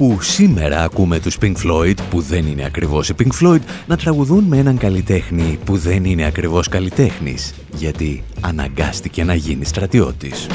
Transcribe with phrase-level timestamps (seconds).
[0.00, 4.44] Όπου σήμερα ακούμε τους Pink Floyd που δεν είναι ακριβώς οι Pink Floyd να τραγουδούν
[4.44, 10.46] με έναν καλλιτέχνη που δεν είναι ακριβώς καλλιτέχνης γιατί αναγκάστηκε να γίνει στρατιώτης.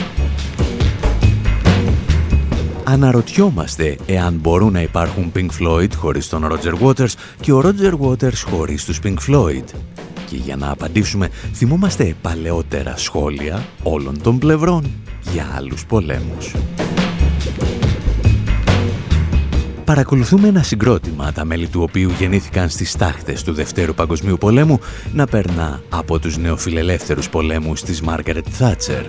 [2.83, 8.43] Αναρωτιόμαστε εάν μπορούν να υπάρχουν Pink Floyd χωρίς τον Roger Waters και ο Roger Waters
[8.49, 9.65] χωρίς τους Pink Floyd.
[10.25, 14.91] Και για να απαντήσουμε θυμόμαστε παλαιότερα σχόλια όλων των πλευρών
[15.31, 16.53] για άλλους πολέμους.
[19.85, 24.79] Παρακολουθούμε ένα συγκρότημα, τα μέλη του οποίου γεννήθηκαν στις τάχτες του Δευτέρου Παγκοσμίου Πολέμου,
[25.13, 29.05] να περνά από τους νεοφιλελεύθερους πολέμους της Μάργαρετ Θάτσερ.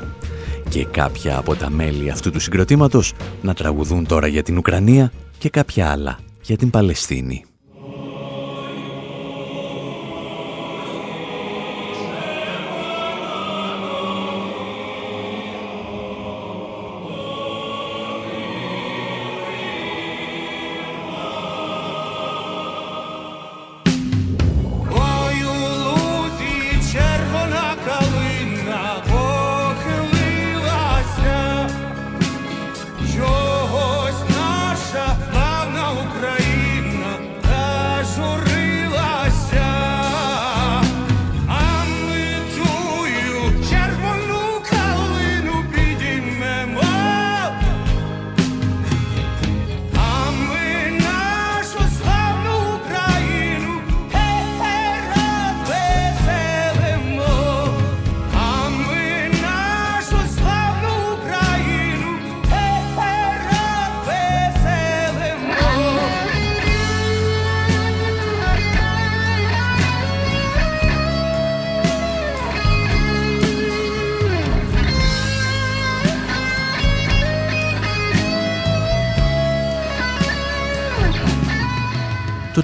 [0.69, 5.50] Και κάποια από τα μέλη αυτού του συγκροτήματος να τραγουδούν τώρα για την Ουκρανία και
[5.50, 7.44] κάποια άλλα για την Παλαιστίνη.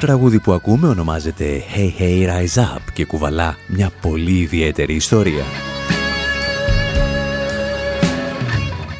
[0.01, 5.45] Τραγούδι που ακούμε ονομάζεται Hey Hey Rise Up και κουβαλά μια πολύ ιδιαίτερη ιστορία.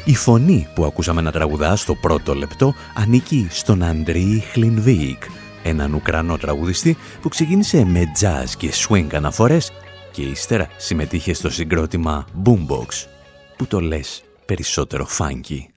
[0.05, 5.23] Η φωνή που ακούσαμε να τραγουδά στο πρώτο λεπτό ανήκει στον Αντρί Χλινβίκ,
[5.63, 9.71] έναν Ουκρανό τραγουδιστή που ξεκίνησε με jazz και swing αναφορές
[10.11, 13.07] και ύστερα συμμετείχε στο συγκρότημα Boombox,
[13.57, 15.70] που το λες περισσότερο funky.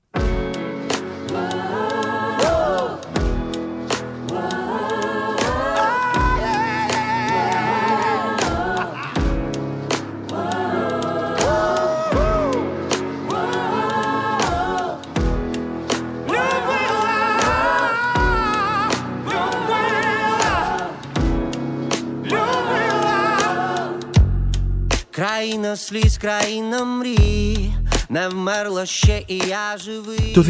[30.33, 30.45] Το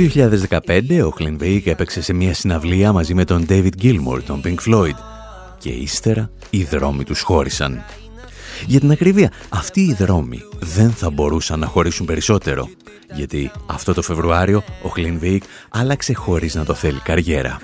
[0.66, 4.96] 2015 ο Κλινβέικ έπαιξε σε μια συναυλία μαζί με τον David Gilmour, τον Pink Floyd
[5.58, 7.84] και ύστερα οι δρόμοι τους χώρισαν.
[8.66, 12.68] Για την ακρίβεια, αυτοί οι δρόμοι δεν θα μπορούσαν να χωρίσουν περισσότερο,
[13.14, 17.60] γιατί αυτό το Φεβρουάριο ο Κλινβέικ άλλαξε χωρίς να το θέλει καριέρα.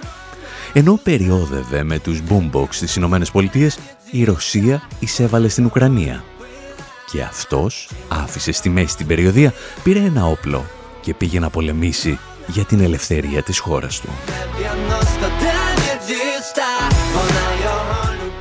[0.72, 3.78] Ενώ περιόδευε με τους boombox στις Ηνωμένες Πολιτείες,
[4.10, 6.25] η Ρωσία εισέβαλε στην Ουκρανία
[7.10, 10.65] και αυτός άφησε στη μέση την περιοδία, πήρε ένα όπλο
[11.00, 14.09] και πήγε να πολεμήσει για την ελευθερία της χώρας του.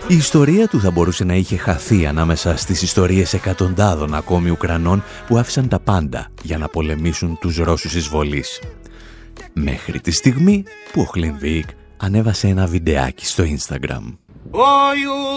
[0.08, 5.38] Η ιστορία του θα μπορούσε να είχε χαθεί ανάμεσα στις ιστορίες εκατοντάδων ακόμη Ουκρανών που
[5.38, 8.62] άφησαν τα πάντα για να πολεμήσουν τους Ρώσους εισβολείς.
[9.54, 11.66] Μέχρι τη στιγμή που ο Χλινβίκ
[11.98, 14.29] ανέβασε ένα βιντεάκι στο Instagram.
[14.52, 15.30] Ой у.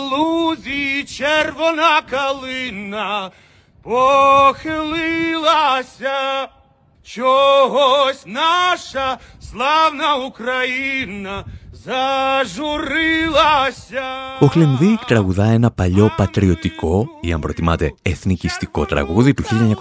[14.41, 19.44] Ο Χλενδίκ τραγουδά ένα παλιό πατριωτικό ή αν προτιμάτε εθνικιστικό τραγούδι του
[19.79, 19.81] 1914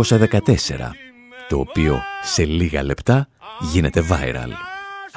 [1.49, 3.27] το οποίο σε λίγα λεπτά
[3.59, 4.51] γίνεται viral.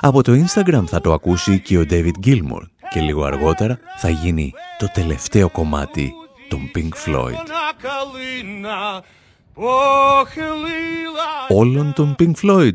[0.00, 2.62] Από το Instagram θα το ακούσει και ο David Gilmour
[2.94, 6.12] και λίγο αργότερα θα γίνει το τελευταίο κομμάτι
[6.48, 7.32] των Pink Floyd.
[11.48, 12.72] Όλων των Pink Floyd?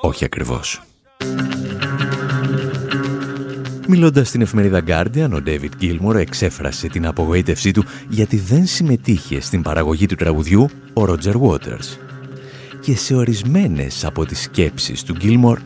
[0.00, 0.82] Όχι ακριβώς.
[3.88, 9.62] Μιλώντας στην εφημερίδα Guardian, ο David Gilmour εξέφρασε την απογοήτευσή του γιατί δεν συμμετείχε στην
[9.62, 11.98] παραγωγή του τραγουδιού ο Roger Waters.
[12.80, 15.56] Και σε ορισμένες από τις σκέψεις του Gilmour,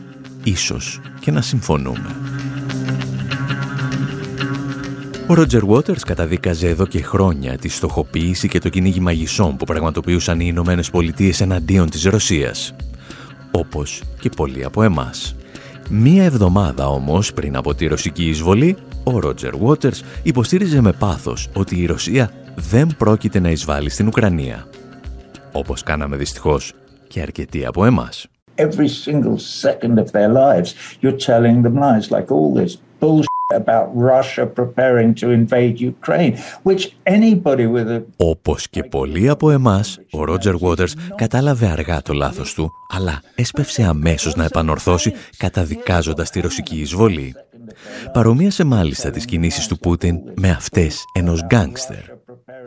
[0.43, 2.15] ίσως και να συμφωνούμε.
[5.29, 10.39] Ο Ρότζερ Waters καταδίκαζε εδώ και χρόνια τη στοχοποίηση και το κυνήγι μαγισσών που πραγματοποιούσαν
[10.39, 12.75] οι Ηνωμένες Πολιτείες εναντίον της Ρωσίας.
[13.51, 15.35] Όπως και πολλοί από εμάς.
[15.89, 21.81] Μία εβδομάδα όμως πριν από τη ρωσική εισβολή, ο Ρότζερ Waters υποστήριζε με πάθος ότι
[21.81, 24.67] η Ρωσία δεν πρόκειται να εισβάλλει στην Ουκρανία.
[25.51, 26.73] Όπως κάναμε δυστυχώς
[27.07, 28.27] και αρκετοί από εμάς.
[28.55, 30.69] Every single second of their lives,
[31.01, 36.83] you're telling them lies like all this bullshit about Russia preparing to invade Ukraine, which
[37.05, 38.01] anybody with a...
[38.17, 43.83] Όπως και πολλοί από εμάς, ο Ρότζερ Waters κατάλαβε αργά το λάθος του, αλλά έσπευσε
[43.83, 47.35] αμέσως να επανορθώσει καταδικάζοντας τη ρωσική εισβολή.
[48.13, 52.03] Παρομοίασε μάλιστα τις κινήσεις του Πούτιν με αυτές ενός γκάνγκστερ.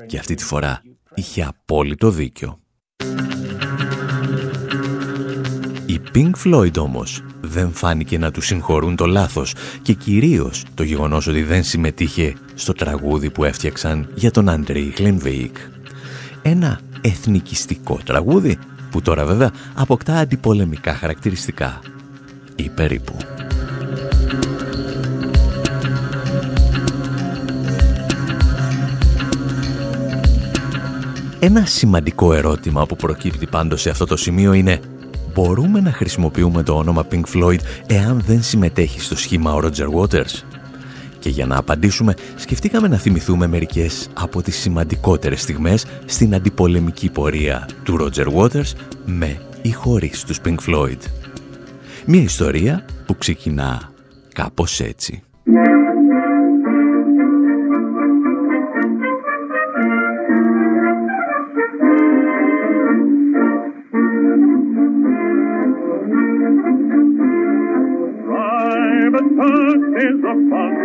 [0.06, 0.82] Και αυτή τη φορά
[1.14, 2.58] είχε απόλυτο δίκιο.
[6.12, 11.26] Οι Pink Floyd όμως δεν φάνηκε να τους συγχωρούν το λάθος και κυρίως το γεγονός
[11.26, 15.56] ότι δεν συμμετείχε στο τραγούδι που έφτιαξαν για τον Αντρέι Γλενβέικ.
[16.42, 18.58] Ένα εθνικιστικό τραγούδι
[18.90, 21.80] που τώρα βέβαια αποκτά αντιπολεμικά χαρακτηριστικά.
[22.56, 23.16] Ή περίπου.
[31.38, 34.80] Ένα σημαντικό ερώτημα που προκύπτει πάντως σε αυτό το σημείο είναι
[35.34, 40.42] μπορούμε να χρησιμοποιούμε το όνομα Pink Floyd εάν δεν συμμετέχει στο σχήμα ο Roger Waters.
[41.18, 47.68] Και για να απαντήσουμε, σκεφτήκαμε να θυμηθούμε μερικές από τις σημαντικότερες στιγμές στην αντιπολεμική πορεία
[47.82, 48.72] του Roger Waters
[49.04, 50.98] με ή χωρίς τους Pink Floyd.
[52.06, 53.92] Μια ιστορία που ξεκινά
[54.34, 55.22] κάπως έτσι.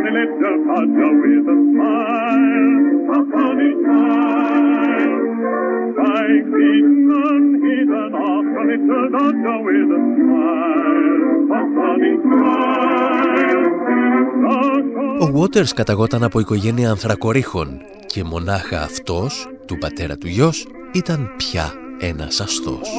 [0.05, 2.75] A funny little codger with a smile,
[3.15, 5.15] a funny smile.
[5.99, 11.21] Five feet none, he's an awful little dodger with a smile,
[11.57, 13.63] a funny smile.
[15.19, 21.73] Ο Waters καταγόταν από οικογένεια ανθρακορίχων και μονάχα αυτός, του πατέρα του γιος, ήταν πια
[21.99, 22.89] ένας αστός.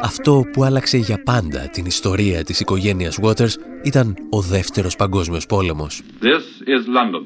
[0.00, 3.54] Αυτό που άλλαξε για πάντα την ιστορία της οικογένειας Waters
[3.84, 6.02] ήταν ο δεύτερος παγκόσμιος πόλεμος.
[6.20, 7.24] This is London.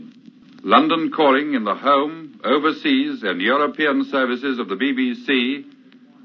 [0.65, 2.15] London calling in the home,
[2.45, 5.29] overseas and European services of the BBC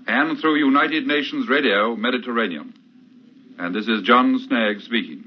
[0.05, 2.67] and through United Nations Radio Mediterranean.
[3.57, 5.21] And this is John Snagg speaking.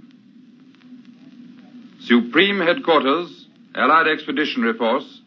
[2.01, 5.20] Supreme Headquarters, Allied Expeditionary Force,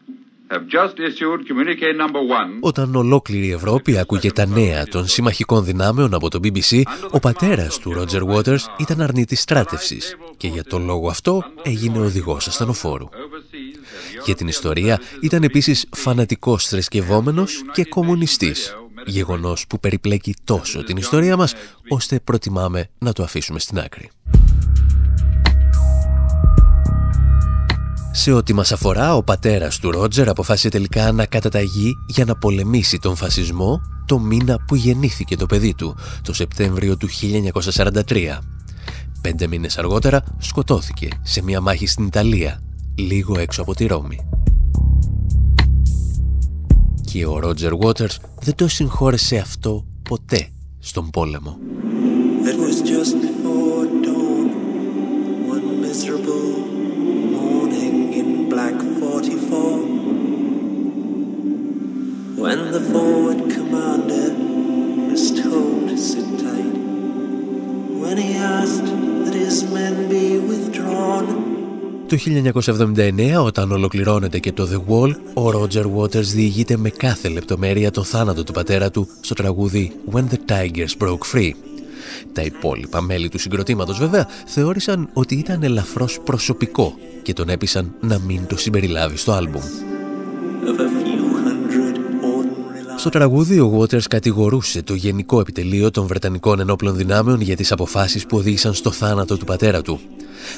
[2.60, 7.78] όταν ολόκληρη η Ευρώπη άκουγε τα νέα των συμμαχικών δυνάμεων από το BBC, ο πατέρας
[7.78, 13.08] του Ρότζερ Waters ήταν αρνητής στράτευσης και για τον λόγο αυτό έγινε οδηγός ασθενοφόρου.
[14.24, 18.76] Για την ιστορία ήταν επίσης φανατικός θρησκευόμενος και κομμουνιστής,
[19.06, 21.54] γεγονός που περιπλέκει τόσο την ιστορία μας,
[21.88, 24.10] ώστε προτιμάμε να το αφήσουμε στην άκρη.
[28.16, 32.98] Σε ό,τι μας αφορά, ο πατέρας του Ρότζερ αποφάσισε τελικά να καταταγεί για να πολεμήσει
[32.98, 37.08] τον φασισμό το μήνα που γεννήθηκε το παιδί του, το Σεπτέμβριο του
[38.08, 38.38] 1943.
[39.20, 42.62] Πέντε μήνες αργότερα σκοτώθηκε σε μια μάχη στην Ιταλία,
[42.94, 44.18] λίγο έξω από τη Ρώμη.
[47.12, 51.58] Και ο Ρότζερ Waters δεν το συγχώρεσε αυτό ποτέ στον πόλεμο.
[52.44, 53.23] black
[72.08, 72.16] το
[73.36, 78.02] 1979, όταν ολοκληρώνεται και το The Wall, ο Roger Waters διηγείται με κάθε λεπτομέρεια το
[78.02, 81.50] θάνατο του πατέρα του στο τραγούδι When the Tigers Broke Free.
[82.32, 88.18] Τα υπόλοιπα μέλη του συγκροτήματος βέβαια θεώρησαν ότι ήταν ελαφρώς προσωπικό και τον έπεισαν να
[88.18, 89.93] μην το συμπεριλάβει στο άλμπουμ.
[92.96, 98.26] Στο τραγούδι ο Waters κατηγορούσε το Γενικό Επιτελείο των Βρετανικών Ενόπλων Δυνάμεων για τις αποφάσεις
[98.26, 100.00] που οδήγησαν στο θάνατο του πατέρα του.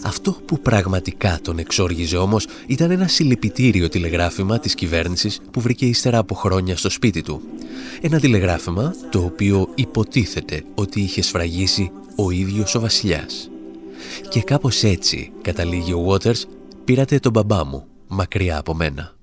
[0.02, 6.18] Αυτό που πραγματικά τον εξόργιζε όμως ήταν ένα συλληπιτήριο τηλεγράφημα της κυβέρνησης που βρήκε ύστερα
[6.18, 7.40] από χρόνια στο σπίτι του.
[8.00, 13.50] Ένα τηλεγράφημα το οποίο υποτίθεται ότι είχε σφραγίσει ο ίδιος ο βασιλιάς.
[14.28, 16.42] Και κάπως έτσι, καταλήγει ο Waters,
[16.84, 19.15] πήρατε τον μπαμπά μου, μακριά από μένα.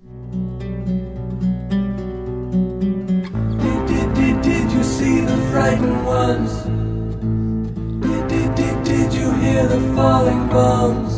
[8.93, 11.13] Did, you hear the falling bombs?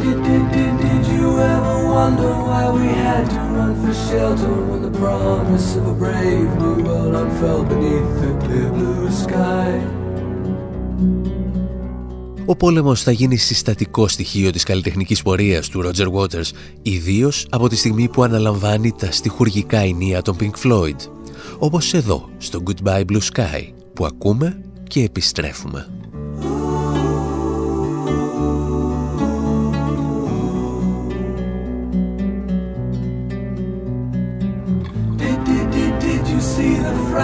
[0.00, 4.80] Did, did, did, did you ever wonder why we had to run for shelter when
[4.88, 9.72] the promise of a brave new world unfurled beneath the clear blue sky?
[12.46, 16.50] Ο πόλεμος θα γίνει συστατικό στοιχείο της καλλιτεχνικής πορείας του Roger Waters,
[16.82, 20.96] ιδίως από τη στιγμή που αναλαμβάνει τα στιχουργικά ενία των Pink Floyd,
[21.58, 25.86] όπως εδώ, στο Goodbye Blue Sky, που ακούμε και επιστρέφουμε.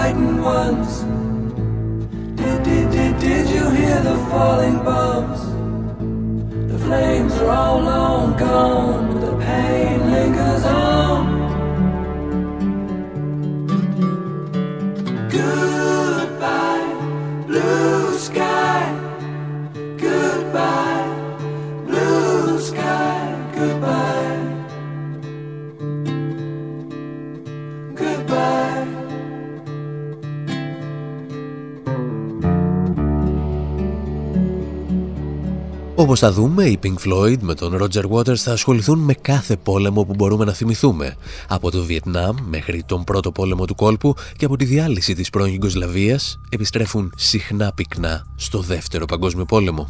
[0.05, 1.03] frightened ones.
[2.39, 5.41] Did, did, did, did you hear the falling bombs?
[6.71, 11.34] The flames are all long gone, but the pain lingers on.
[36.05, 40.03] Όπως θα δούμε, οι Pink Floyd με τον Roger Waters θα ασχοληθούν με κάθε πόλεμο
[40.03, 41.15] που μπορούμε να θυμηθούμε.
[41.47, 45.53] Από το Βιετνάμ μέχρι τον πρώτο πόλεμο του κόλπου και από τη διάλυση της πρώην
[45.53, 49.87] Ιγκοσλαβίας επιστρέφουν συχνά πυκνά στο δεύτερο παγκόσμιο πόλεμο.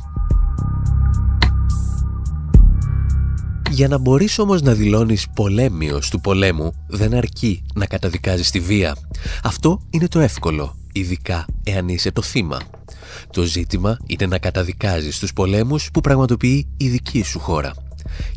[3.71, 8.95] Για να μπορείς όμως να δηλώνεις πολέμιος του πολέμου δεν αρκεί να καταδικάζεις τη βία.
[9.43, 12.59] Αυτό είναι το εύκολο, ειδικά εάν είσαι το θύμα.
[13.31, 17.73] Το ζήτημα είναι να καταδικάζεις τους πολέμους που πραγματοποιεί η δική σου χώρα.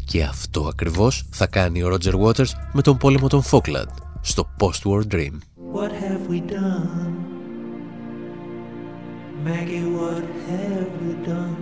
[0.04, 5.02] Και αυτό ακριβώς θα κάνει ο Roger Waters με τον πόλεμο των Falkland στο Post-War
[5.14, 5.32] Dream.
[5.74, 7.12] What have we done?
[9.44, 11.58] Maggie, what have we done?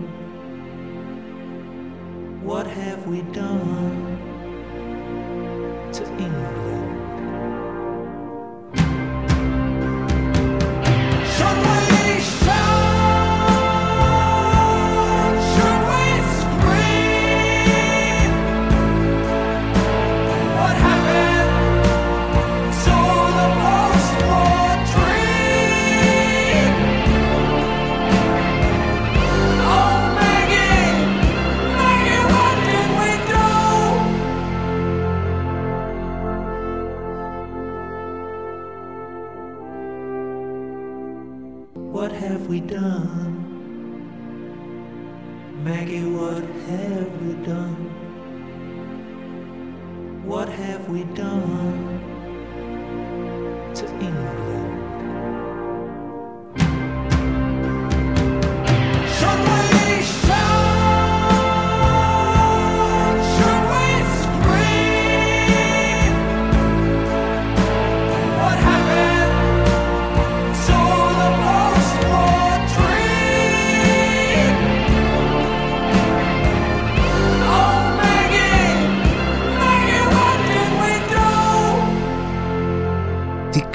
[2.51, 4.19] What have we done
[5.97, 6.56] to England?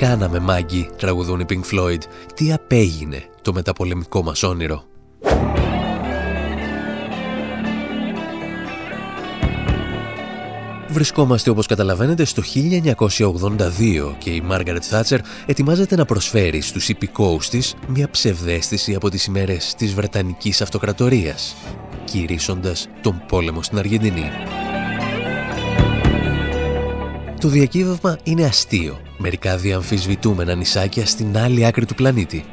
[0.01, 1.99] Κάναμε μάγκη, τραγουδούν οι Pink Floyd.
[2.35, 4.83] Τι απέγινε το μεταπολεμικό μας όνειρο;
[10.87, 17.75] Βρισκόμαστε όπως καταλαβαίνετε στο 1982 και η Μάργαρετ Θάτσερ ετοιμάζεται να προσφέρει στους υπηκόους της
[17.87, 21.55] μια ψευδέστηση από τις ημέρες της Βρετανικής Αυτοκρατορίας,
[22.05, 24.29] κηρύσσοντας τον πόλεμο στην Αργεντινή.
[27.39, 28.99] Το διακύβευμα είναι αστείο.
[29.21, 32.45] Μερικά διαμφισβητούμενα νησάκια στην άλλη άκρη του πλανήτη.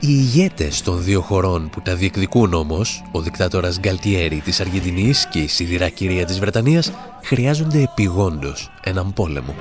[0.00, 5.38] Οι ηγέτες των δύο χωρών που τα διεκδικούν όμως, ο δικτάτορας Γκαλτιέρη της Αργεντινής και
[5.38, 6.92] η σιδηρά κυρία της Βρετανίας,
[7.22, 9.54] χρειάζονται επιγόντως έναν πόλεμο.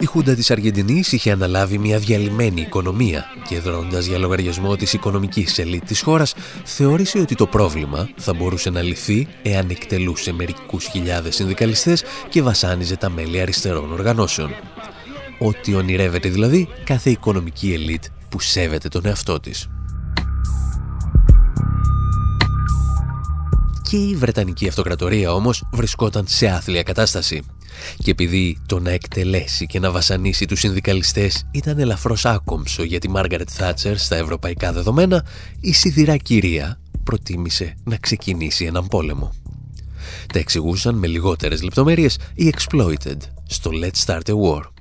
[0.00, 5.58] Η Χούντα της Αργεντινής είχε αναλάβει μια διαλυμένη οικονομία και δρώντας για λογαριασμό της οικονομικής
[5.58, 11.34] ελίτ της χώρας θεώρησε ότι το πρόβλημα θα μπορούσε να λυθεί εάν εκτελούσε μερικούς χιλιάδες
[11.34, 14.50] συνδικαλιστές και βασάνιζε τα μέλη αριστερών οργανώσεων.
[15.38, 19.68] Ό,τι ονειρεύεται δηλαδή κάθε οικονομική ελίτ που σέβεται τον εαυτό της.
[23.90, 27.42] Και η Βρετανική Αυτοκρατορία όμως βρισκόταν σε άθλια κατάσταση.
[27.96, 33.08] Και επειδή το να εκτελέσει και να βασανίσει τους συνδικαλιστές ήταν ελαφρώς άκομψο για τη
[33.08, 35.26] Μάργαρετ Θάτσερ στα ευρωπαϊκά δεδομένα,
[35.60, 39.32] η σιδηρά κυρία προτίμησε να ξεκινήσει έναν πόλεμο.
[40.32, 44.79] Τα εξηγούσαν με λιγότερες λεπτομέρειες οι Exploited στο Let's Start a War.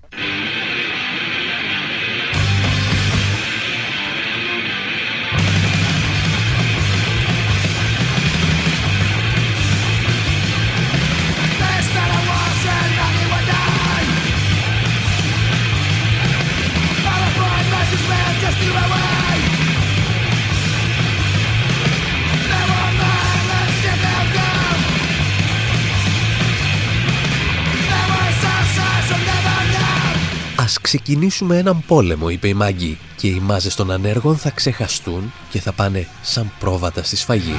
[30.89, 35.71] Ξεκινήσουμε έναν πόλεμο», είπε η Μάγκη, «και οι μάζες των ανέργων θα ξεχαστούν και θα
[35.71, 37.55] πάνε σαν πρόβατα στη σφαγή».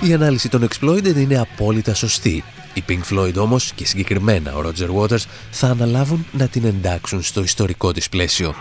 [0.00, 2.44] Η ανάλυση των Exploited είναι απόλυτα σωστή.
[2.74, 7.42] Οι Pink Floyd όμως και συγκεκριμένα ο Roger Waters θα αναλάβουν να την εντάξουν στο
[7.42, 8.54] ιστορικό της πλαίσιο.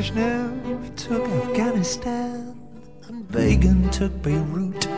[0.00, 2.58] Brezhnev took Afghanistan
[3.06, 4.88] and Begin took Beirut.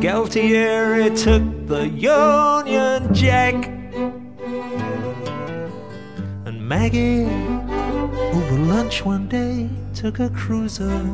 [0.00, 3.54] Galtieri took the Union Jack.
[6.44, 7.26] And Maggie,
[8.34, 11.04] over lunch one day, took a cruiser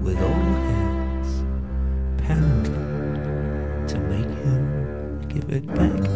[0.00, 1.44] with all hands,
[2.16, 6.09] apparently to make him give it back.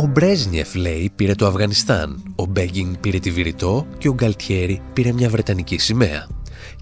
[0.00, 5.12] Ο Μπρέζνιεφ, λέει, πήρε το Αφγανιστάν, ο Μπέγκιν πήρε τη Βηρυτό και ο Γκαλτιέρι πήρε
[5.12, 6.28] μια βρετανική σημαία.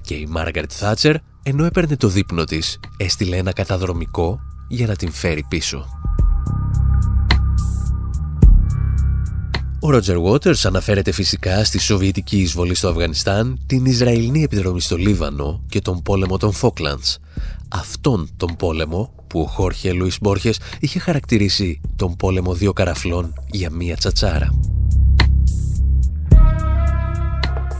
[0.00, 5.12] Και η Μάργαρετ Θάτσερ, ενώ έπαιρνε το δείπνο της, έστειλε ένα καταδρομικό για να την
[5.12, 5.86] φέρει πίσω.
[9.80, 15.64] Ο Roger Waters αναφέρεται φυσικά στη Σοβιετική εισβολή στο Αφγανιστάν, την Ισραηλινή επιδρομή στο Λίβανο
[15.68, 17.18] και τον πόλεμο των Φόκλαντς.
[17.68, 23.70] Αυτόν τον πόλεμο που ο Χόρχε Λουίς Μπόρχες είχε χαρακτηρίσει τον πόλεμο δύο καραφλών για
[23.70, 24.50] μία τσατσάρα.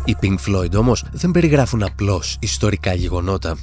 [0.05, 3.57] Οι Pink Floyd όμως δεν περιγράφουν απλώς ιστορικά γεγονότα.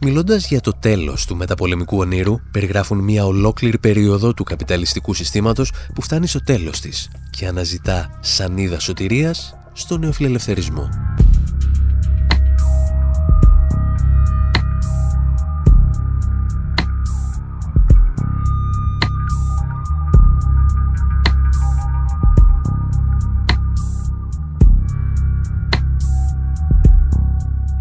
[0.00, 6.02] Μιλώντας για το τέλος του μεταπολεμικού ονείρου, περιγράφουν μια ολόκληρη περίοδο του καπιταλιστικού συστήματος που
[6.02, 10.88] φτάνει στο τέλος της και αναζητά σανίδα σωτηρίας στο νεοφιλελευθερισμό.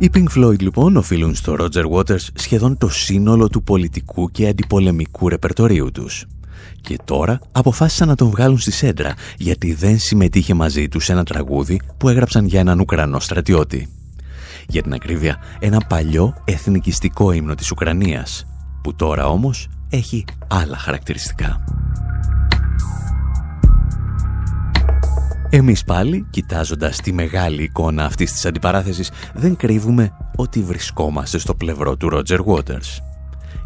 [0.01, 5.29] Οι Pink Floyd λοιπόν οφείλουν στο Roger Waters σχεδόν το σύνολο του πολιτικού και αντιπολεμικού
[5.29, 6.25] ρεπερτορίου τους.
[6.81, 11.23] Και τώρα αποφάσισαν να τον βγάλουν στη σέντρα γιατί δεν συμμετείχε μαζί τους σε ένα
[11.23, 13.89] τραγούδι που έγραψαν για έναν Ουκρανό στρατιώτη.
[14.67, 18.45] Για την ακρίβεια, ένα παλιό εθνικιστικό ύμνο της Ουκρανίας,
[18.83, 21.63] που τώρα όμως έχει άλλα χαρακτηριστικά.
[25.51, 31.97] Εμείς πάλι, κοιτάζοντας τη μεγάλη εικόνα αυτής της αντιπαράθεσης, δεν κρύβουμε ότι βρισκόμαστε στο πλευρό
[31.97, 32.97] του Roger Waters.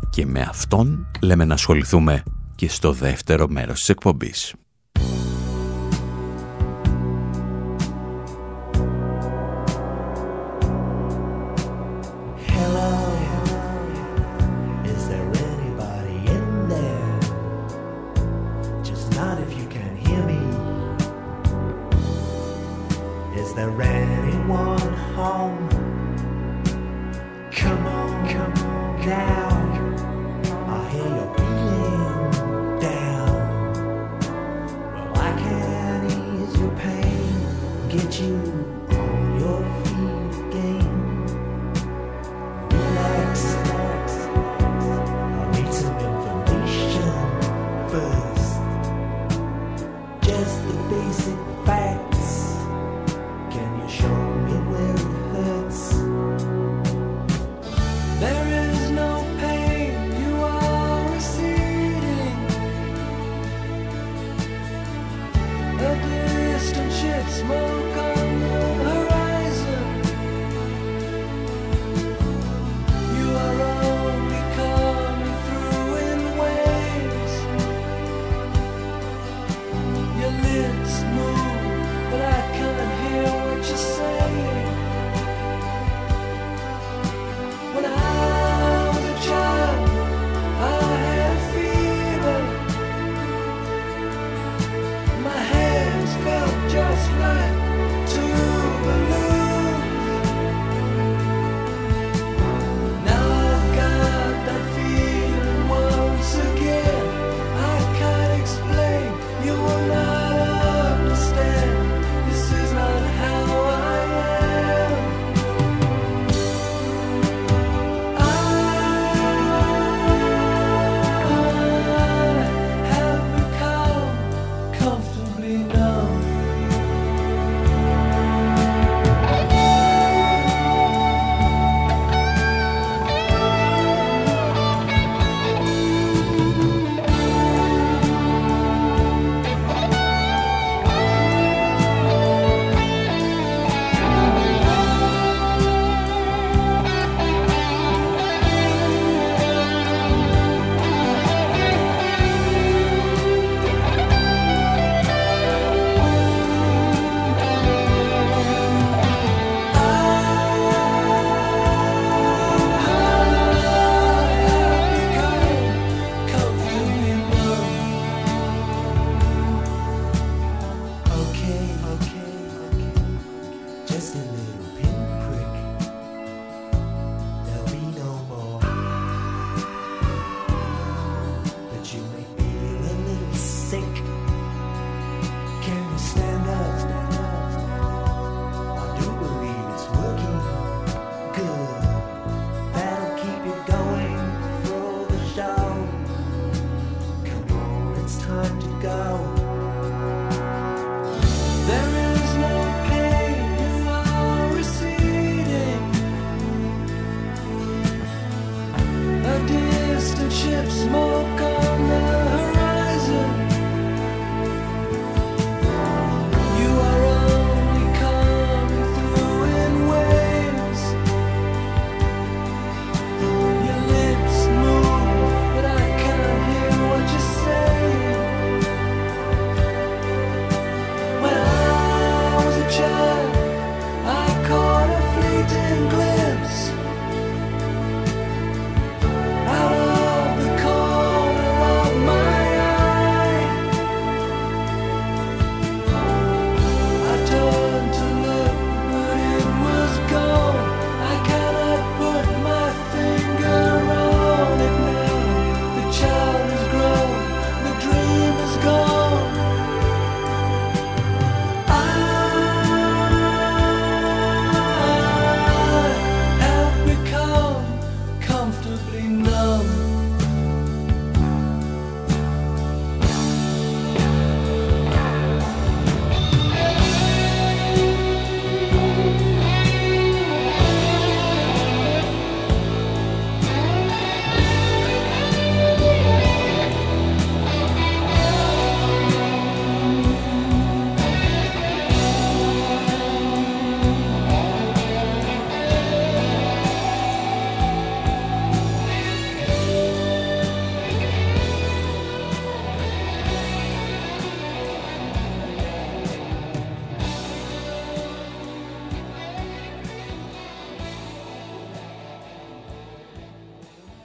[0.10, 2.24] Και με αυτόν λέμε να ασχοληθούμε
[2.56, 4.54] και στο δεύτερο μέρος της εκπομπής.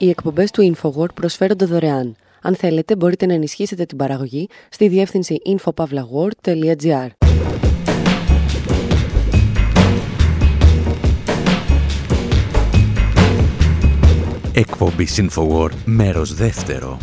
[0.01, 2.15] Οι εκπομπές του InfoWord προσφέρονται δωρεάν.
[2.41, 7.07] Αν θέλετε, μπορείτε να ενισχύσετε την παραγωγή στη διεύθυνση infopavlagor.gr.
[14.53, 16.97] Εκπομπή InfoWord, μέρος δεύτερο.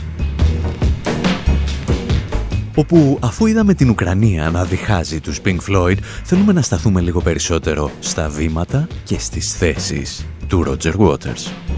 [2.75, 7.91] Όπου αφού είδαμε την Ουκρανία να διχάζει τους Pink Floyd, θέλουμε να σταθούμε λίγο περισσότερο
[8.01, 11.76] στα βήματα και στις θέσεις του Roger Waters.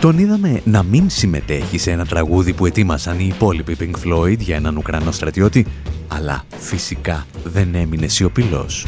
[0.00, 4.56] Τον είδαμε να μην συμμετέχει σε ένα τραγούδι που ετοίμασαν οι υπόλοιποι Pink Floyd για
[4.56, 5.66] έναν Ουκρανό στρατιώτη,
[6.08, 8.86] αλλά φυσικά δεν έμεινε σιωπηλός.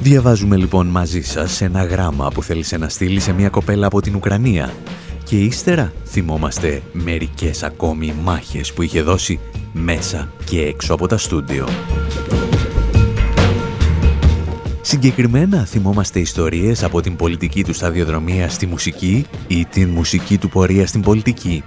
[0.00, 4.14] Διαβάζουμε λοιπόν μαζί σας ένα γράμμα που θέλησε να στείλει σε μια κοπέλα από την
[4.14, 4.72] Ουκρανία
[5.24, 9.40] και ύστερα θυμόμαστε μερικές ακόμη μάχες που είχε δώσει
[9.72, 11.68] μέσα και έξω από τα στούντιο.
[15.04, 20.86] Συγκεκριμένα θυμόμαστε ιστορίες από την πολιτική του σταδιοδρομία στη μουσική ή την μουσική του πορεία
[20.86, 21.64] στην πολιτική.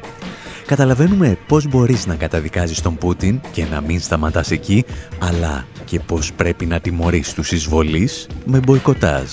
[0.65, 4.85] Καταλαβαίνουμε πώς μπορείς να καταδικάζεις τον Πούτιν και να μην σταματάς εκεί,
[5.19, 9.29] αλλά και πώς πρέπει να τιμωρείς τους εισβολείς με μποϊκοτάζ.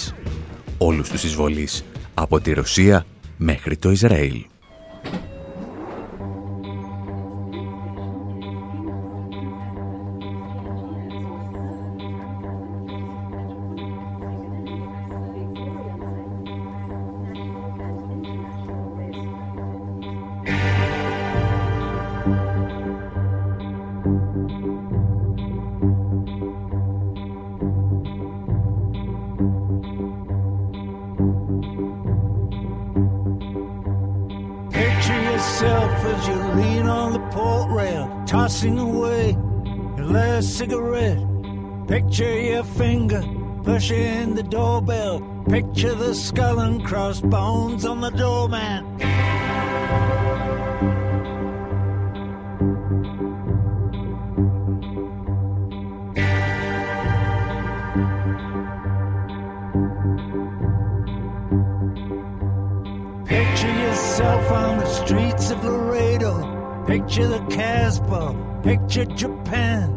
[0.78, 3.04] Όλους τους εισβολείς, από τη Ρωσία
[3.36, 4.44] μέχρι το Ισραήλ.
[46.24, 48.82] Skull and crossbones on the doormat.
[63.26, 66.84] Picture yourself on the streets of Laredo.
[66.86, 68.34] Picture the Casbah.
[68.62, 69.93] Picture Japan.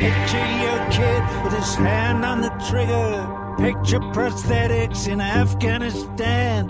[0.00, 3.28] Picture your kid with his hand on the trigger.
[3.58, 6.68] Picture prosthetics in Afghanistan.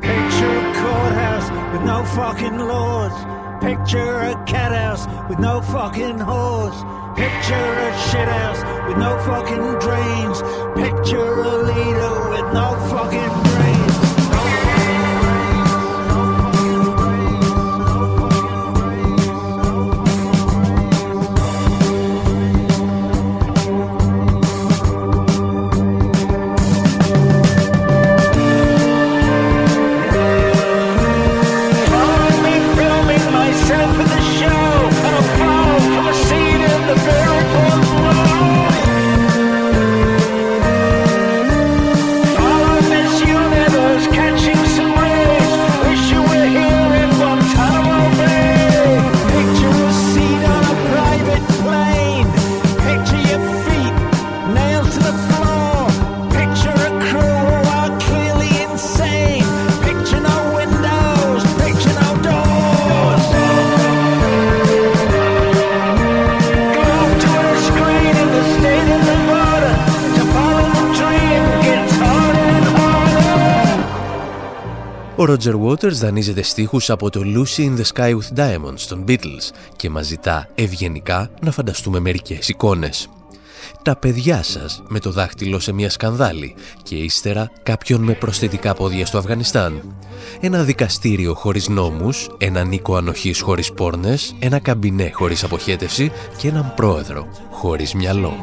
[0.00, 3.31] Picture a courthouse with no fucking laws.
[3.72, 6.76] Picture a cat house with no fucking whores.
[7.16, 10.42] Picture a shit house with no fucking drains.
[10.76, 14.11] Picture a leader with no fucking Ο
[75.32, 79.90] Roger Waters δανείζεται στίχους από το Lucy in the Sky with Diamonds των Beatles και
[79.90, 83.08] μας ζητά ευγενικά να φανταστούμε μερικές εικόνες.
[83.82, 89.06] Τα παιδιά σας με το δάχτυλο σε μια σκανδάλη και ύστερα κάποιον με προσθετικά πόδια
[89.06, 89.96] στο Αφγανιστάν.
[90.40, 96.72] Ένα δικαστήριο χωρίς νόμους, ένα νίκο ανοχής χωρίς πόρνες, ένα καμπινέ χωρίς αποχέτευση και έναν
[96.76, 98.34] πρόεδρο χωρίς μυαλό.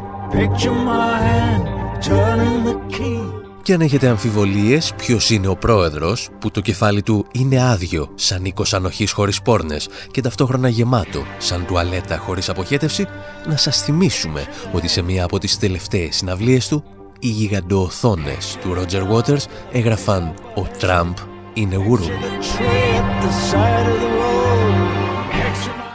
[3.69, 8.45] Και αν έχετε αμφιβολίες ποιος είναι ο πρόεδρος που το κεφάλι του είναι άδειο σαν
[8.45, 13.07] οίκος ανοχής χωρίς πόρνες και ταυτόχρονα γεμάτο σαν τουαλέτα χωρίς αποχέτευση,
[13.47, 16.83] να σας θυμίσουμε ότι σε μία από τις τελευταίες συναυλίες του
[17.19, 21.15] οι γιγαντοοθόνες του Roger Waters έγραφαν «Ο Τραμπ
[21.53, 22.05] είναι γουρού».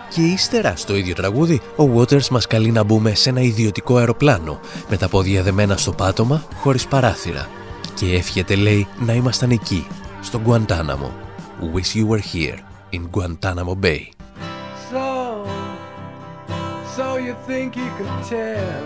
[0.08, 4.60] Και ύστερα στο ίδιο τραγούδι, ο Waters μας καλεί να μπούμε σε ένα ιδιωτικό αεροπλάνο
[4.88, 7.48] με τα πόδια δεμένα στο πάτωμα, χωρίς παράθυρα
[7.94, 9.87] και εύχεται λέει να ήμασταν εκεί,
[10.22, 11.11] στο Guantanamo.
[11.74, 12.59] Wish you were here
[12.90, 14.02] in Guantanamo Bay.
[14.90, 15.07] So,
[16.96, 18.85] so you think you could tell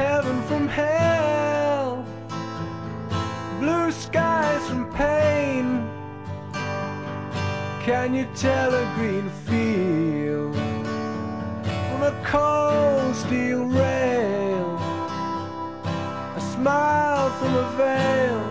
[0.00, 2.04] heaven from hell,
[3.60, 5.66] blue skies from pain.
[7.88, 10.54] Can you tell a green field
[11.88, 14.37] from a cold steel rail?
[16.60, 18.42] Smile from a veil.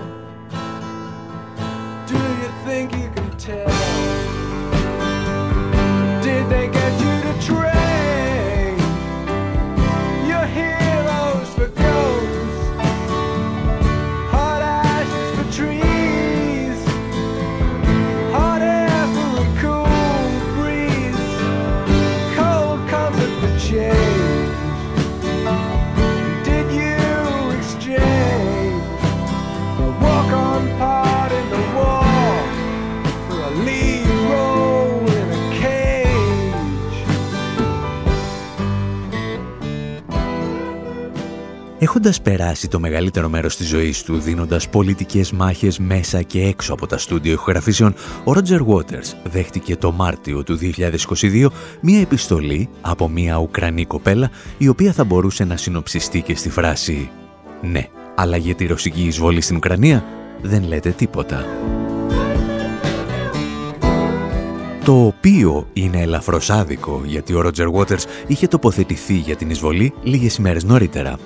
[2.08, 3.76] Do you think you can tell?
[41.97, 46.88] Έχοντας περάσει το μεγαλύτερο μέρος της ζωής του δίνοντας πολιτικές μάχες μέσα και έξω από
[46.88, 51.47] τα στούντιο ηχογραφήσεων, ο Ρότζερ Waters δέχτηκε το Μάρτιο του 2022
[51.81, 57.10] μία επιστολή από μία Ουκρανή κοπέλα η οποία θα μπορούσε να συνοψιστεί και στη φράση
[57.62, 60.05] «Ναι, αλλά για τη ρωσική εισβολή στην Ουκρανία
[60.41, 61.45] δεν λέτε τίποτα».
[64.83, 70.36] Το οποίο είναι ελαφρώς άδικο γιατί ο Ρότζερ Waters είχε τοποθετηθεί για την εισβολή λίγες
[70.36, 71.17] ημέρες νωρίτερα.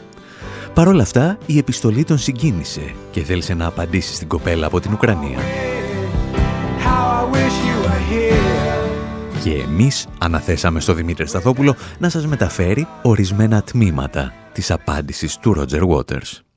[0.73, 4.93] Παρ' όλα αυτά, η επιστολή τον συγκίνησε και θέλησε να απαντήσει στην κοπέλα από την
[4.93, 5.37] Ουκρανία.
[6.85, 9.43] How I wish you were here.
[9.43, 15.81] Και εμείς αναθέσαμε στο Δημήτρη Σταθόπουλο να σας μεταφέρει ορισμένα τμήματα της απάντησης του Ρότζερ
[15.87, 16.50] Waters.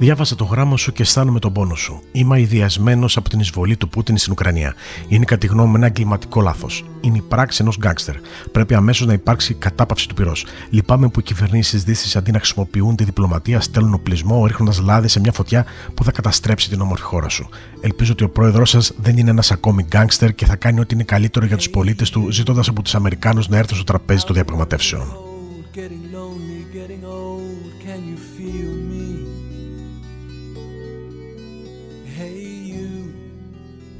[0.00, 2.02] Διάβασα το γράμμα σου και αισθάνομαι τον πόνο σου.
[2.12, 4.74] Είμαι αειδιασμένος από την εισβολή του Πούτιν στην Ουκρανία.
[5.08, 6.84] Είναι κατά τη γνώμη μου ένα εγκληματικό λάθος.
[7.00, 8.14] Είναι η πράξη ενός γκάγκστερ.
[8.52, 10.46] Πρέπει αμέσως να υπάρξει κατάπαυση του πυρός.
[10.70, 15.08] Λυπάμαι που οι κυβερνήσεις τη Δύσης αντί να χρησιμοποιούν τη διπλωματία στέλνουν οπλισμό ρίχνοντας λάδι
[15.08, 17.48] σε μια φωτιά που θα καταστρέψει την όμορφη χώρα σου.
[17.80, 21.04] Ελπίζω ότι ο πρόεδρός σας δεν είναι ένας ακόμη γκάγκστερ και θα κάνει ό,τι είναι
[21.04, 25.02] καλύτερο για τους πολίτες του, ζητώντας από τους Αμερικάνους να έρθουν στο τραπέζι των διαπραγματεύσεων.
[25.02, 27.64] Old, getting lonely, getting old.
[27.86, 29.39] Can you feel me?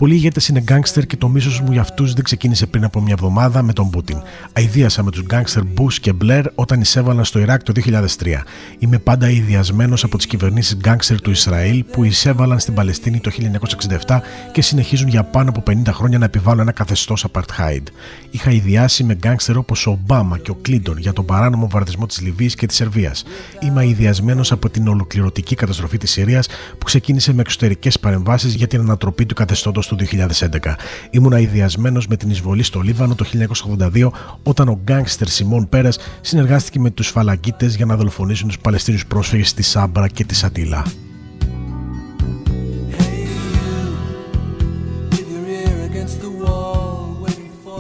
[0.01, 3.13] Πολλοί ηγέτες είναι γκάγκστερ και το μίσος μου για αυτούς δεν ξεκίνησε πριν από μια
[3.13, 4.23] εβδομάδα με τον Πούτιν.
[4.53, 8.43] Αιδίασα με τους γκάγκστερ Μπούς και Μπλερ όταν εισέβαλαν στο Ιράκ το 2003.
[8.79, 13.31] Είμαι πάντα αειδιασμένο από τις κυβερνήσεις γκάγκστερ του Ισραήλ που εισέβαλαν στην Παλαιστίνη το
[14.07, 14.21] 1967
[14.53, 17.83] και συνεχίζουν για πάνω από 50 χρόνια να επιβάλλουν ένα καθεστώς apartheid.
[18.31, 22.21] Είχα ιδιάσει με γκάγκστερ όπως ο Ομπάμα και ο Κλίντον για τον παράνομο βαρδισμό της
[22.21, 23.25] Λιβύης και της Σερβίας.
[23.61, 28.81] Είμαι αειδιασμένο από την ολοκληρωτική καταστροφή της Συρίας που ξεκίνησε με εξωτερικές παρεμβάσεις για την
[28.81, 30.07] ανατροπή του καθεστώτος του
[30.61, 30.75] 2011.
[31.11, 33.25] Ήμουν αειδιασμένο με την εισβολή στο Λίβανο το
[33.95, 34.11] 1982
[34.43, 39.49] όταν ο γκάγκστερ Σιμών Πέρα συνεργάστηκε με τους φαλαγκίτε για να δολοφονήσουν τους Παλαιστίνιους πρόσφυγες
[39.49, 40.85] στη Σάμπρα και τη Σατήλα.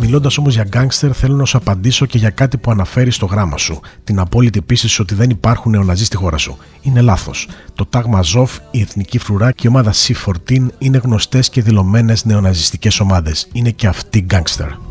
[0.00, 3.56] Μιλώντας όμως για γκάγκστερ, θέλω να σου απαντήσω και για κάτι που αναφέρεις στο γράμμα
[3.56, 3.80] σου.
[4.04, 6.56] Την απόλυτη πίστη σου ότι δεν υπάρχουν νεοναζί στη χώρα σου.
[6.82, 7.48] Είναι λάθος.
[7.74, 13.00] Το τάγμα Ζοφ, η Εθνική Φρουρά και η ομάδα C14 είναι γνωστές και δηλωμένες νεοναζιστικές
[13.00, 13.48] ομάδες.
[13.52, 14.89] Είναι και αυτοί γκάγκστερ.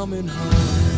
[0.00, 0.89] Coming home.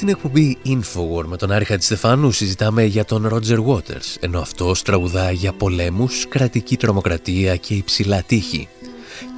[0.00, 5.30] Στην εκπομπή Infowar με τον Άρη Χατζηστεφάνου συζητάμε για τον Roger Waters, ενώ αυτός τραγουδά
[5.30, 8.68] για πολέμους, κρατική τρομοκρατία και υψηλά τείχη.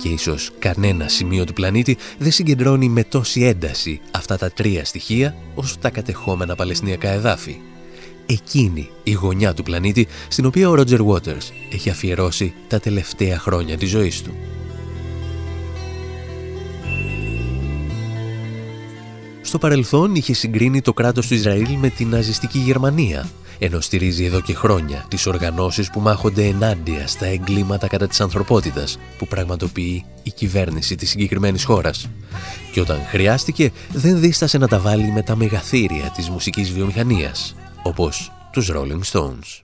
[0.02, 5.36] Και ίσως κανένα σημείο του πλανήτη δεν συγκεντρώνει με τόση ένταση αυτά τα τρία στοιχεία
[5.54, 7.56] όσο τα κατεχόμενα παλαιστινιακά εδάφη.
[8.26, 13.76] Εκείνη η γωνιά του πλανήτη στην οποία ο Roger Waters έχει αφιερώσει τα τελευταία χρόνια
[13.76, 14.34] της ζωής του.
[19.52, 23.28] Στο παρελθόν είχε συγκρίνει το κράτος του Ισραήλ με την ναζιστική Γερμανία,
[23.58, 28.98] ενώ στηρίζει εδώ και χρόνια τις οργανώσεις που μάχονται ενάντια στα εγκλήματα κατά της ανθρωπότητας
[29.18, 32.08] που πραγματοποιεί η κυβέρνηση της συγκεκριμένης χώρας.
[32.72, 38.32] Και όταν χρειάστηκε δεν δίστασε να τα βάλει με τα μεγαθύρια της μουσικής βιομηχανίας, όπως
[38.52, 39.62] τους Rolling Stones.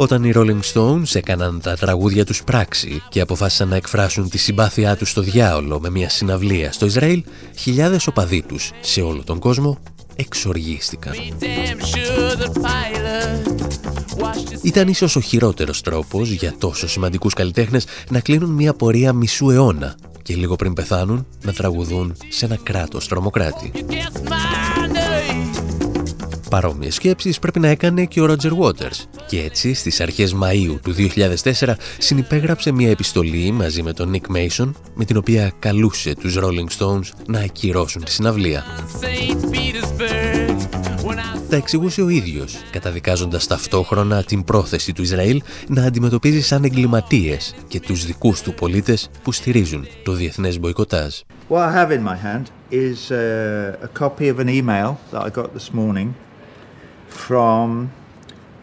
[0.00, 4.96] Όταν οι Rolling Stones έκαναν τα τραγούδια τους πράξη και αποφάσισαν να εκφράσουν τη συμπάθειά
[4.96, 7.24] τους στο διάολο με μια συναυλία στο Ισραήλ,
[7.56, 9.78] χιλιάδες οπαδοί τους σε όλο τον κόσμο
[10.16, 11.12] εξοργίστηκαν.
[14.62, 19.94] Ήταν ίσως ο χειρότερος τρόπος για τόσο σημαντικούς καλλιτέχνες να κλείνουν μια πορεία μισού αιώνα
[20.22, 23.70] και λίγο πριν πεθάνουν να τραγουδούν σε ένα κράτος τρομοκράτη.
[26.50, 30.94] Παρόμοιες σκέψεις πρέπει να έκανε και ο Ρότζερ Waters και έτσι στις αρχές Μαΐου του
[31.52, 36.78] 2004 συνυπέγραψε μια επιστολή μαζί με τον Nick Mason με την οποία καλούσε τους Rolling
[36.78, 38.64] Stones να ακυρώσουν τη συναυλία.
[41.50, 47.80] Τα εξηγούσε ο ίδιος, καταδικάζοντας ταυτόχρονα την πρόθεση του Ισραήλ να αντιμετωπίζει σαν εγκληματίες και
[47.80, 51.14] τους δικούς του πολίτες που στηρίζουν το διεθνές μποϊκοτάζ.
[51.48, 55.30] What I have in my hand is uh, a copy of an email that I
[55.30, 56.08] got this morning
[57.18, 57.90] from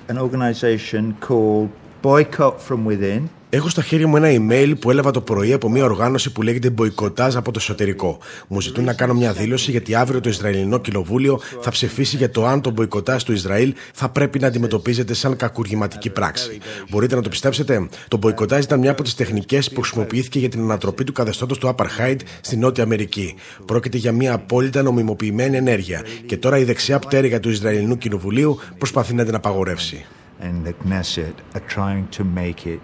[0.07, 1.69] an organization called
[2.01, 3.29] Boycott from Within.
[3.49, 6.69] Έχω στα χέρια μου ένα email που έλαβα το πρωί από μια οργάνωση που λέγεται
[6.69, 8.17] Μποϊκοτάζ από το εσωτερικό.
[8.47, 12.45] Μου ζητούν να κάνω μια δήλωση γιατί αύριο το Ισραηλινό Κοινοβούλιο θα ψηφίσει για το
[12.45, 16.59] αν το μποϊκοτάζ του Ισραήλ θα πρέπει να αντιμετωπίζεται σαν κακουργηματική πράξη.
[16.89, 17.87] Μπορείτε να το πιστέψετε.
[18.07, 21.75] Το μποϊκοτάζ ήταν μια από τις τεχνικές που χρησιμοποιήθηκε για την ανατροπή του καθεστώτος του
[21.75, 23.35] Apartheid στη Νότια Αμερική.
[23.65, 29.13] Πρόκειται για μια απόλυτα νομιμοποιημένη ενέργεια και τώρα η δεξιά πτέρυγα του Ισραηλινού Κοινοβουλίου προσπαθεί
[29.13, 30.05] να την απαγορεύσει.
[30.41, 32.81] And the Knesset are trying to make it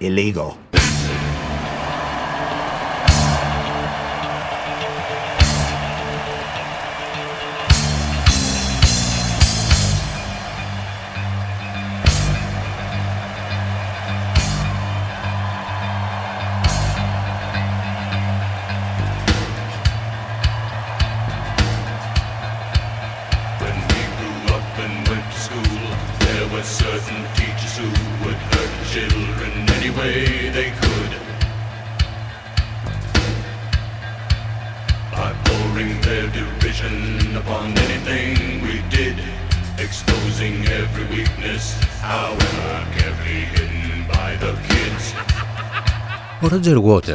[0.00, 0.56] illegal.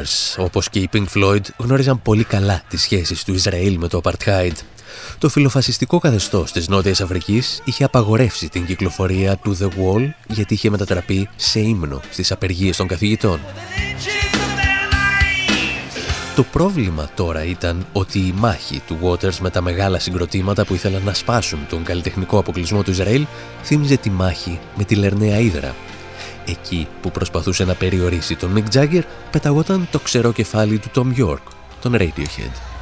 [0.06, 3.88] Roger Waters, όπως και η Pink Floyd, γνώριζαν πολύ καλά τις σχέσεις του Ισραήλ με
[3.88, 4.54] το Apartheid.
[5.18, 10.70] Το φιλοφασιστικό καθεστώς της Νότιας Αφρικής είχε απαγορεύσει την κυκλοφορία του The Wall γιατί είχε
[10.70, 13.40] μετατραπεί σε ύμνο στις απεργίες των καθηγητών.
[16.36, 21.04] Το πρόβλημα τώρα ήταν ότι η μάχη του Waters με τα μεγάλα συγκροτήματα που ήθελαν
[21.04, 23.26] να σπάσουν τον καλλιτεχνικό αποκλεισμό του Ισραήλ
[23.64, 25.76] θύμιζε τη μάχη με τη Λερναία Ήδρα
[26.48, 31.44] Εκεί που προσπαθούσε να περιορίσει τον Mick Jagger, πεταγόταν το ξερό κεφάλι του Tom York,
[31.82, 32.75] τον Radiohead.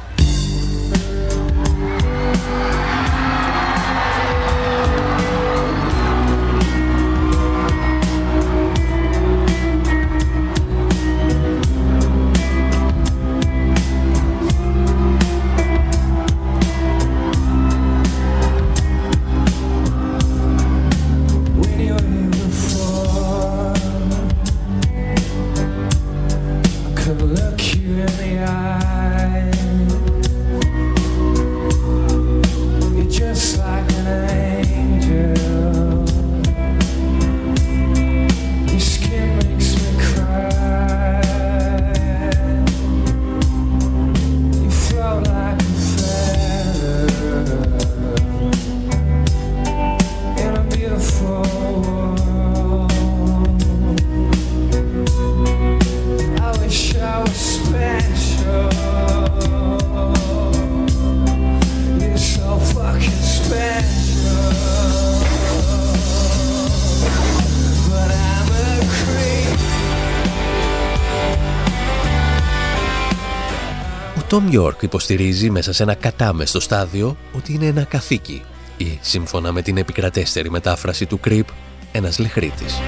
[74.34, 78.42] Τόμ York υποστηρίζει μέσα σε ένα κατάμεστο στάδιο ότι είναι ένα καθήκη
[78.76, 81.44] ή, σύμφωνα με την επικρατέστερη μετάφραση του Creep,
[81.92, 82.80] ένας λεχρίτης.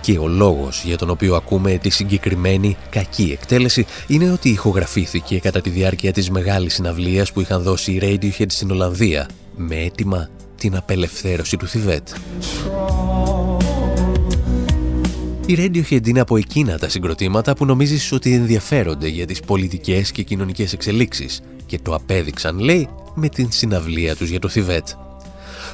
[0.00, 5.60] Και ο λόγος για τον οποίο ακούμε τη συγκεκριμένη κακή εκτέλεση είναι ότι ηχογραφήθηκε κατά
[5.60, 10.76] τη διάρκεια της μεγάλης συναυλίας που είχαν δώσει οι Radiohead στην Ολλανδία με έτοιμα την
[10.76, 12.08] απελευθέρωση του Θιβέτ.
[15.48, 20.22] Η Radiohead είναι από εκείνα τα συγκροτήματα που νομίζεις ότι ενδιαφέρονται για τις πολιτικές και
[20.22, 24.88] κοινωνικές εξελίξεις και το απέδειξαν, λέει, με την συναυλία τους για το Θιβέτ.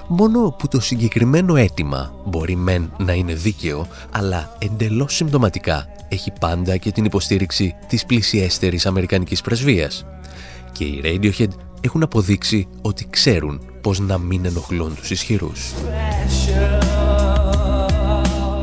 [0.06, 6.76] Μόνο που το συγκεκριμένο αίτημα μπορεί μεν να είναι δίκαιο, αλλά εντελώς συμπτωματικά έχει πάντα
[6.76, 10.06] και την υποστήριξη της πλησιέστερης Αμερικανικής πρεσβείας.
[10.72, 11.50] Και οι Radiohead
[11.80, 15.72] έχουν αποδείξει ότι ξέρουν πώς να μην ενοχλούν τους ισχυρούς.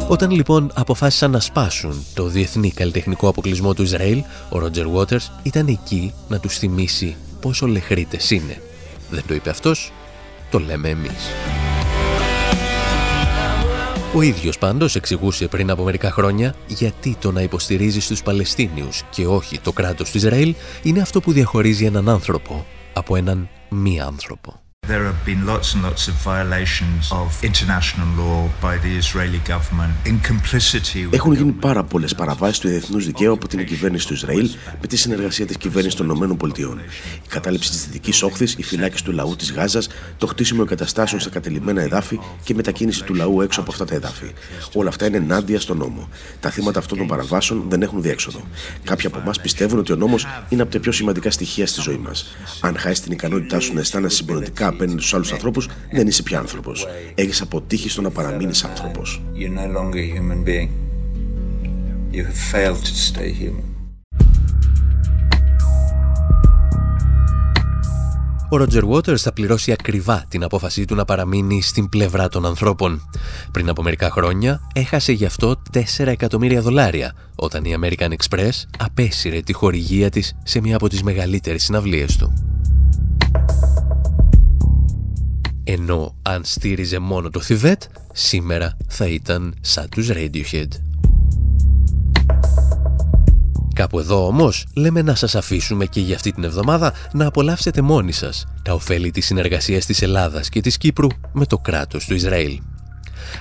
[0.07, 5.67] Όταν λοιπόν αποφάσισαν να σπάσουν το διεθνή καλλιτεχνικό αποκλεισμό του Ισραήλ, ο Ρότζερ Waters ήταν
[5.67, 8.61] εκεί να τους θυμίσει πόσο λεχρίτες είναι.
[9.09, 9.91] Δεν το είπε αυτός,
[10.51, 11.29] το λέμε εμείς.
[14.15, 19.27] Ο ίδιος πάντως εξηγούσε πριν από μερικά χρόνια γιατί το να υποστηρίζει στους Παλαιστίνιους και
[19.27, 24.60] όχι το κράτος του Ισραήλ είναι αυτό που διαχωρίζει έναν άνθρωπο από έναν μη άνθρωπο.
[24.87, 29.93] There have been lots and lots of violations of international law by the Israeli government
[30.05, 34.13] in complicity with Έχουν γίνει πάρα πολλές παραβάσεις του διεθνούς δικαίου από την κυβέρνηση του
[34.13, 34.49] Ισραήλ
[34.81, 36.47] με τη συνεργασία της κυβέρνησης των ΗΠΑ.
[37.23, 41.29] Η κατάληψη της Δυτικής Όχθης, η φυλάκιση του λαού της Γάζας, το χτίσιμο εγκαταστάσεων στα
[41.29, 44.31] κατελημένα εδάφη και η μετακίνηση του λαού έξω από αυτά τα εδάφη.
[44.73, 46.09] Όλα αυτά είναι ενάντια στον νόμο.
[46.39, 48.41] Τα θύματα αυτών των παραβάσεων δεν έχουν διέξοδο.
[48.83, 51.97] Κάποιοι από εμάς πιστεύουν ότι ο νόμος είναι από τα πιο σημαντικά στοιχεία στη ζωή
[51.97, 52.35] μας.
[52.59, 56.39] Αν χάσει την ικανότητά σου να αισθάνεσαι συμπονετικά απέναντι στους άλλους ανθρώπους, δεν είσαι πια
[56.39, 56.87] άνθρωπος.
[57.15, 59.21] Έχεις αποτύχει στο να παραμείνεις άνθρωπος.
[68.53, 73.09] Ο Ρότζερ Waters θα πληρώσει ακριβά την απόφασή του να παραμείνει στην πλευρά των ανθρώπων.
[73.51, 79.41] Πριν από μερικά χρόνια έχασε γι' αυτό 4 εκατομμύρια δολάρια όταν η American Express απέσυρε
[79.41, 82.50] τη χορηγία της σε μια από τις μεγαλύτερες συναυλίες του
[85.63, 87.83] ενώ αν στήριζε μόνο το Θιβέτ,
[88.13, 90.67] σήμερα θα ήταν σαν τους Radiohead.
[93.75, 98.11] Κάπου εδώ όμως λέμε να σας αφήσουμε και για αυτή την εβδομάδα να απολαύσετε μόνοι
[98.11, 102.59] σας τα ωφέλη της συνεργασίας της Ελλάδας και της Κύπρου με το κράτος του Ισραήλ.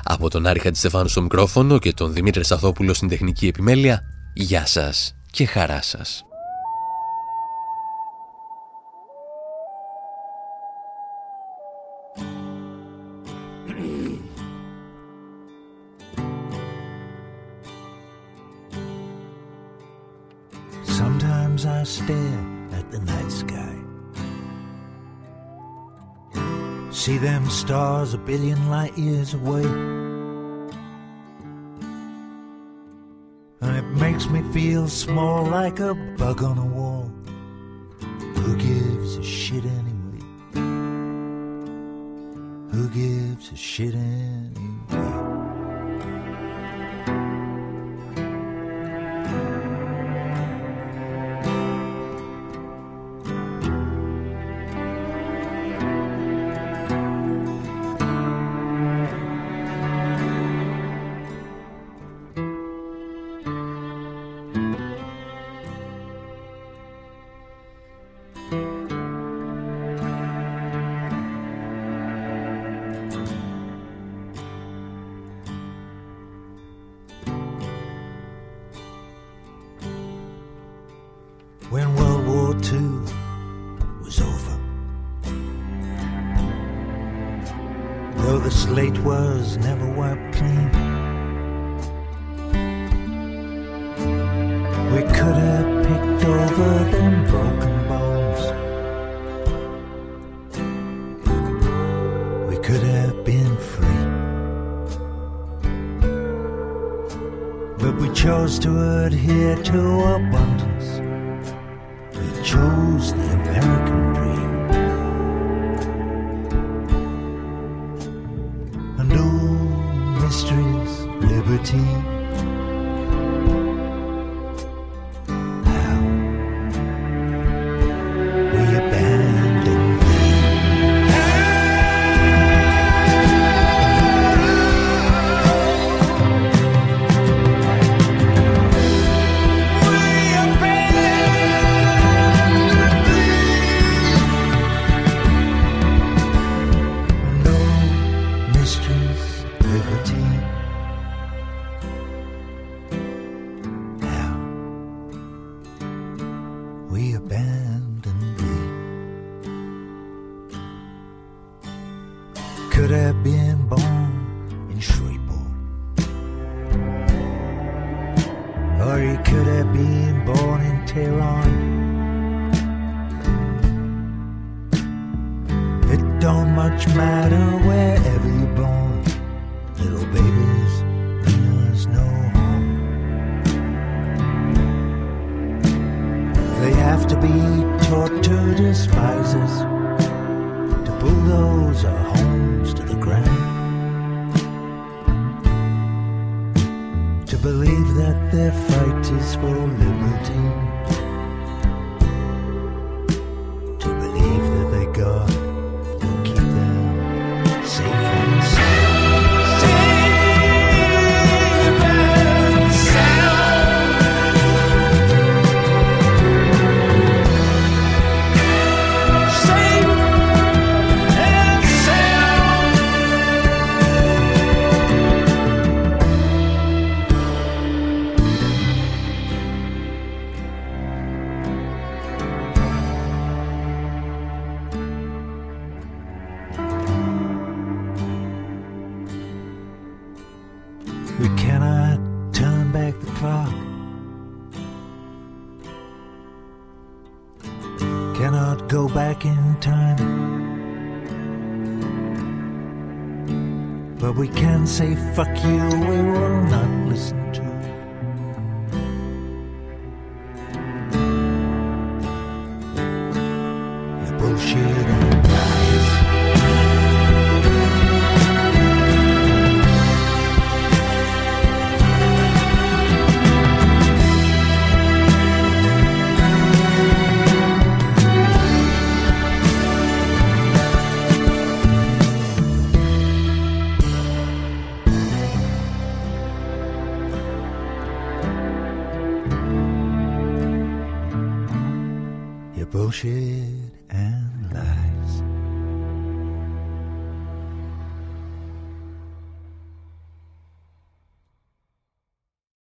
[0.02, 4.02] Από τον Άρη Χατζηστεφάνου στο μικρόφωνο και τον Δημήτρη Σαθόπουλο στην τεχνική επιμέλεια,
[4.34, 6.24] γεια σας και χαρά σας.
[22.04, 22.40] Stare
[22.72, 23.76] at the night sky.
[26.90, 29.66] See them stars a billion light years away.
[33.62, 37.10] And it makes me feel small like a bug on a wall.
[38.42, 40.24] Who gives a shit anyway?
[42.72, 44.99] Who gives a shit anyway?